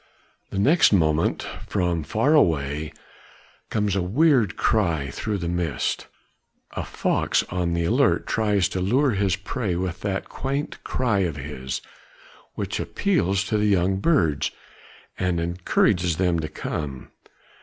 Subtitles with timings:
[0.49, 2.91] The next moment from far away
[3.69, 6.07] comes a weird cry through the mist.
[6.71, 11.35] A fox on the alert tries to lure his prey with that quaint cry of
[11.35, 11.83] his,
[12.55, 14.49] which appeals to the young birds
[15.19, 17.09] and encourages them to come.